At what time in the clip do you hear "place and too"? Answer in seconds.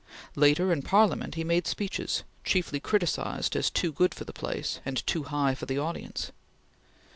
4.33-5.25